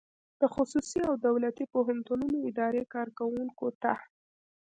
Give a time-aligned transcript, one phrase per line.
[0.41, 3.93] د خصوصي او دولتي پوهنتونونو اداري کارکوونکو ته